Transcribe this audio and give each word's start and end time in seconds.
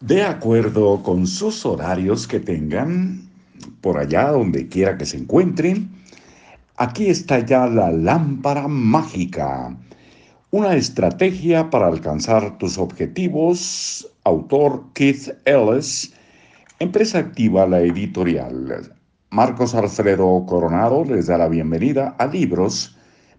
De 0.00 0.22
acuerdo 0.22 1.02
con 1.02 1.26
sus 1.26 1.64
horarios 1.64 2.28
que 2.28 2.38
tengan, 2.38 3.30
por 3.80 3.96
allá 3.96 4.30
donde 4.30 4.68
quiera 4.68 4.98
que 4.98 5.06
se 5.06 5.16
encuentren, 5.16 5.90
aquí 6.76 7.06
está 7.06 7.38
ya 7.38 7.66
la 7.66 7.90
lámpara 7.90 8.68
mágica, 8.68 9.74
una 10.50 10.74
estrategia 10.76 11.70
para 11.70 11.86
alcanzar 11.86 12.58
tus 12.58 12.76
objetivos, 12.76 14.06
autor 14.24 14.84
Keith 14.92 15.30
Ellis, 15.46 16.12
empresa 16.78 17.20
activa 17.20 17.66
la 17.66 17.80
editorial. 17.80 18.94
Marcos 19.30 19.74
Alfredo 19.74 20.44
Coronado 20.46 21.06
les 21.06 21.28
da 21.28 21.38
la 21.38 21.48
bienvenida 21.48 22.14
a 22.18 22.26
Libros 22.26 22.94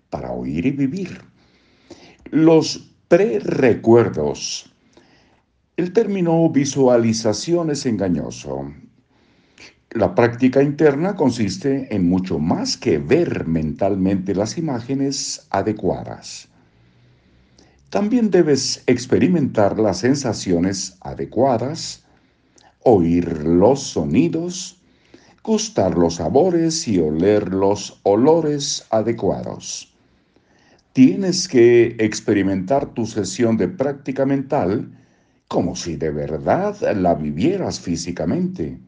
para 0.09 0.31
Oír 0.31 0.65
y 0.65 0.71
Vivir. 0.71 1.21
Los 2.31 2.89
prerecuerdos 3.07 4.73
el 5.77 5.93
término 5.93 6.49
visualización 6.49 7.69
es 7.69 7.85
engañoso. 7.85 8.73
La 9.91 10.15
práctica 10.15 10.63
interna 10.63 11.15
consiste 11.15 11.95
en 11.95 12.09
mucho 12.09 12.39
más 12.39 12.77
que 12.77 12.97
ver 12.97 13.45
mentalmente 13.45 14.33
las 14.33 14.57
imágenes 14.57 15.45
adecuadas. 15.51 16.49
También 17.91 18.31
debes 18.31 18.83
experimentar 18.87 19.79
las 19.79 19.99
sensaciones 19.99 20.97
adecuadas, 21.01 22.03
oír 22.81 23.43
los 23.43 23.81
sonidos, 23.81 24.81
gustar 25.43 25.95
los 25.95 26.15
sabores 26.15 26.87
y 26.87 26.97
oler 26.97 27.53
los 27.53 27.99
olores 28.01 28.83
adecuados. 28.89 29.93
Tienes 30.93 31.47
que 31.47 31.95
experimentar 31.99 32.95
tu 32.95 33.05
sesión 33.05 33.57
de 33.57 33.67
práctica 33.67 34.25
mental 34.25 34.91
como 35.47 35.75
si 35.75 35.95
de 35.95 36.11
verdad 36.11 36.75
la 36.95 37.15
vivieras 37.15 37.79
físicamente. 37.79 38.79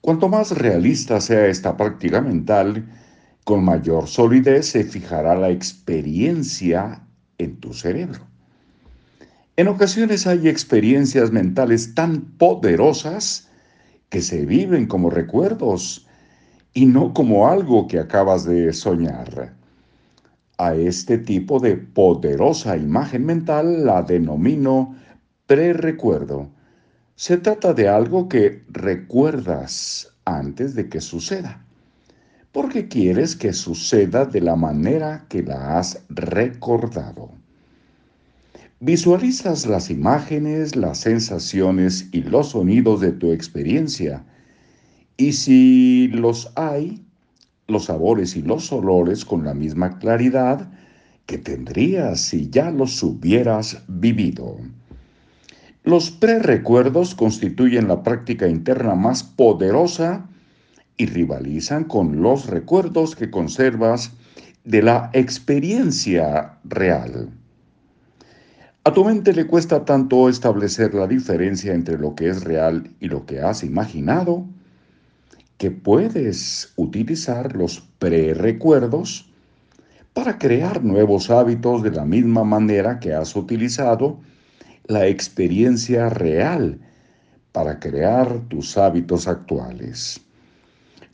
Cuanto 0.00 0.28
más 0.28 0.56
realista 0.56 1.20
sea 1.20 1.46
esta 1.46 1.76
práctica 1.76 2.20
mental, 2.20 2.88
con 3.44 3.64
mayor 3.64 4.08
solidez 4.08 4.66
se 4.66 4.84
fijará 4.84 5.34
la 5.34 5.50
experiencia 5.50 7.02
en 7.38 7.56
tu 7.60 7.72
cerebro. 7.74 8.20
En 9.56 9.68
ocasiones 9.68 10.26
hay 10.26 10.48
experiencias 10.48 11.30
mentales 11.30 11.94
tan 11.94 12.22
poderosas 12.38 13.48
que 14.08 14.22
se 14.22 14.46
viven 14.46 14.86
como 14.86 15.10
recuerdos 15.10 16.06
y 16.72 16.86
no 16.86 17.12
como 17.12 17.48
algo 17.48 17.86
que 17.86 17.98
acabas 17.98 18.44
de 18.44 18.72
soñar. 18.72 19.54
A 20.58 20.74
este 20.74 21.18
tipo 21.18 21.60
de 21.60 21.76
poderosa 21.76 22.76
imagen 22.76 23.26
mental 23.26 23.84
la 23.84 24.02
denomino 24.02 24.94
Pre-recuerdo. 25.46 26.50
Se 27.16 27.36
trata 27.36 27.74
de 27.74 27.88
algo 27.88 28.28
que 28.28 28.64
recuerdas 28.68 30.14
antes 30.24 30.74
de 30.74 30.88
que 30.88 31.00
suceda, 31.00 31.64
porque 32.52 32.86
quieres 32.86 33.34
que 33.34 33.52
suceda 33.52 34.24
de 34.24 34.40
la 34.40 34.56
manera 34.56 35.26
que 35.28 35.42
la 35.42 35.78
has 35.78 36.02
recordado. 36.08 37.30
Visualizas 38.78 39.66
las 39.66 39.90
imágenes, 39.90 40.76
las 40.76 40.98
sensaciones 40.98 42.08
y 42.12 42.22
los 42.22 42.50
sonidos 42.50 43.00
de 43.00 43.12
tu 43.12 43.32
experiencia, 43.32 44.24
y 45.16 45.32
si 45.32 46.08
los 46.08 46.52
hay, 46.56 47.04
los 47.66 47.86
sabores 47.86 48.36
y 48.36 48.42
los 48.42 48.72
olores 48.72 49.24
con 49.24 49.44
la 49.44 49.54
misma 49.54 49.98
claridad 49.98 50.70
que 51.26 51.38
tendrías 51.38 52.20
si 52.20 52.48
ya 52.50 52.70
los 52.70 53.02
hubieras 53.02 53.82
vivido. 53.88 54.58
Los 55.84 56.12
prerecuerdos 56.12 57.16
constituyen 57.16 57.88
la 57.88 58.04
práctica 58.04 58.46
interna 58.46 58.94
más 58.94 59.24
poderosa 59.24 60.28
y 60.96 61.06
rivalizan 61.06 61.84
con 61.84 62.22
los 62.22 62.46
recuerdos 62.46 63.16
que 63.16 63.30
conservas 63.30 64.12
de 64.64 64.82
la 64.82 65.10
experiencia 65.12 66.58
real. 66.62 67.30
A 68.84 68.92
tu 68.92 69.04
mente 69.04 69.32
le 69.32 69.46
cuesta 69.48 69.84
tanto 69.84 70.28
establecer 70.28 70.94
la 70.94 71.08
diferencia 71.08 71.74
entre 71.74 71.98
lo 71.98 72.14
que 72.14 72.28
es 72.28 72.44
real 72.44 72.90
y 73.00 73.08
lo 73.08 73.26
que 73.26 73.40
has 73.40 73.64
imaginado, 73.64 74.46
que 75.56 75.72
puedes 75.72 76.72
utilizar 76.76 77.56
los 77.56 77.80
prerecuerdos 77.98 79.32
para 80.12 80.38
crear 80.38 80.84
nuevos 80.84 81.30
hábitos 81.30 81.82
de 81.82 81.90
la 81.90 82.04
misma 82.04 82.44
manera 82.44 83.00
que 83.00 83.14
has 83.14 83.34
utilizado 83.34 84.20
la 84.86 85.06
experiencia 85.06 86.08
real 86.08 86.80
para 87.52 87.78
crear 87.78 88.40
tus 88.48 88.76
hábitos 88.76 89.28
actuales. 89.28 90.20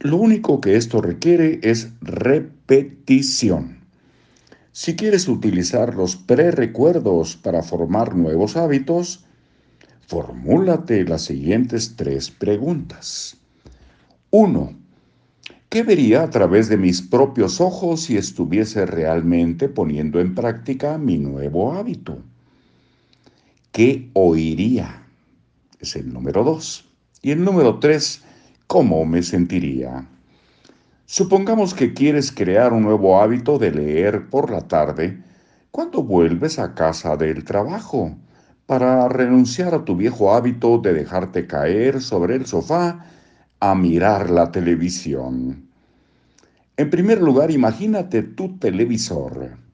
Lo 0.01 0.17
único 0.17 0.61
que 0.61 0.77
esto 0.77 1.03
requiere 1.03 1.59
es 1.63 1.89
repetición. 2.01 3.79
Si 4.73 4.95
quieres 4.95 5.27
utilizar 5.27 5.95
los 5.95 6.15
prerecuerdos 6.15 7.37
para 7.37 7.63
formar 7.63 8.15
nuevos 8.15 8.57
hábitos, 8.57 9.25
formúlate 10.07 11.05
las 11.05 11.23
siguientes 11.23 11.97
tres 11.97 12.31
preguntas. 12.31 13.37
1. 14.31 14.73
¿Qué 15.69 15.83
vería 15.83 16.23
a 16.23 16.31
través 16.31 16.69
de 16.69 16.77
mis 16.77 17.03
propios 17.03 17.61
ojos 17.61 18.03
si 18.03 18.17
estuviese 18.17 18.87
realmente 18.87 19.69
poniendo 19.69 20.21
en 20.21 20.35
práctica 20.35 20.97
mi 20.97 21.19
nuevo 21.19 21.73
hábito? 21.73 22.23
¿Qué 23.79 24.11
oiría? 24.15 25.07
Es 25.79 25.95
el 25.95 26.13
número 26.13 26.43
dos. 26.43 26.85
Y 27.23 27.31
el 27.31 27.45
número 27.45 27.79
tres, 27.79 28.25
¿cómo 28.67 29.05
me 29.05 29.23
sentiría? 29.23 30.05
Supongamos 31.07 31.75
que 31.75 31.95
quieres 31.95 32.33
crear 32.33 32.73
un 32.73 32.83
nuevo 32.83 33.23
hábito 33.23 33.57
de 33.57 33.71
leer 33.71 34.31
por 34.31 34.51
la 34.51 34.63
tarde 34.63 35.23
cuando 35.71 36.03
vuelves 36.03 36.59
a 36.59 36.75
casa 36.75 37.17
del 37.17 37.45
trabajo 37.45 38.17
para 38.67 39.09
renunciar 39.09 39.73
a 39.73 39.85
tu 39.85 39.95
viejo 39.95 40.35
hábito 40.35 40.79
de 40.79 40.95
dejarte 40.95 41.47
caer 41.47 42.03
sobre 42.03 42.35
el 42.35 42.47
sofá 42.47 43.07
a 43.61 43.77
mirar 43.77 44.29
la 44.29 44.51
televisión. 44.51 45.69
En 46.77 46.91
primer 46.91 47.23
lugar, 47.23 47.53
imagínate 47.53 48.25
tu 48.25 48.59
televisor 48.59 49.68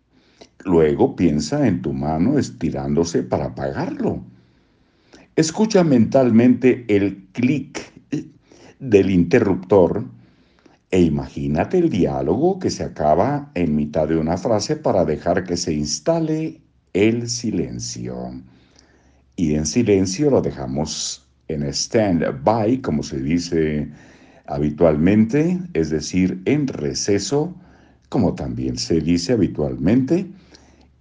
Luego 0.64 1.14
piensa 1.14 1.66
en 1.66 1.82
tu 1.82 1.92
mano 1.92 2.38
estirándose 2.38 3.22
para 3.22 3.46
apagarlo. 3.46 4.22
Escucha 5.36 5.84
mentalmente 5.84 6.84
el 6.88 7.26
clic 7.32 7.92
del 8.78 9.10
interruptor 9.10 10.04
e 10.90 11.00
imagínate 11.00 11.78
el 11.78 11.90
diálogo 11.90 12.58
que 12.58 12.70
se 12.70 12.84
acaba 12.84 13.50
en 13.54 13.74
mitad 13.74 14.08
de 14.08 14.16
una 14.16 14.36
frase 14.36 14.76
para 14.76 15.04
dejar 15.04 15.44
que 15.44 15.56
se 15.56 15.72
instale 15.72 16.60
el 16.92 17.28
silencio. 17.28 18.16
Y 19.36 19.54
en 19.54 19.66
silencio 19.66 20.30
lo 20.30 20.40
dejamos 20.40 21.26
en 21.48 21.64
stand-by, 21.64 22.80
como 22.80 23.02
se 23.02 23.20
dice 23.20 23.90
habitualmente, 24.46 25.58
es 25.72 25.90
decir, 25.90 26.40
en 26.44 26.68
receso, 26.68 27.54
como 28.08 28.34
también 28.34 28.78
se 28.78 29.00
dice 29.00 29.32
habitualmente 29.32 30.26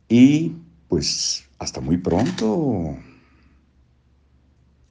y 0.09 0.53
pues 0.87 1.45
hasta 1.59 1.81
muy 1.81 1.97
pronto. 1.97 2.97